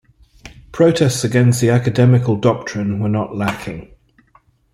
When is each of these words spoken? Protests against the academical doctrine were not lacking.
Protests 0.71 1.23
against 1.23 1.61
the 1.61 1.69
academical 1.69 2.35
doctrine 2.35 2.99
were 2.99 3.07
not 3.07 3.35
lacking. 3.35 3.93